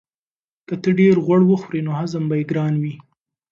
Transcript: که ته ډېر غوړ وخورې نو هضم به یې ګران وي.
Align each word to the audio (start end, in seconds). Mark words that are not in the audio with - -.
که 0.67 0.75
ته 0.81 0.89
ډېر 0.99 1.15
غوړ 1.25 1.41
وخورې 1.47 1.79
نو 1.85 1.91
هضم 1.99 2.23
به 2.29 2.35
یې 2.39 2.45
ګران 2.51 2.73
وي. 2.81 2.95